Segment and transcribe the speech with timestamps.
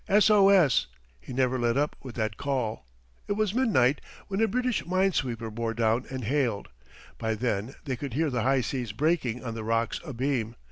[0.09, 0.87] S O S
[1.19, 2.87] he never let up with that call.
[3.27, 6.69] It was midnight when a British mine sweeper bore down and hailed.
[7.19, 10.55] By then they could hear the high seas breaking on the rocks abeam.